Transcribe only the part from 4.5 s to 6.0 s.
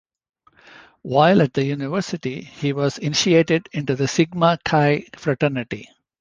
Chi fraternity.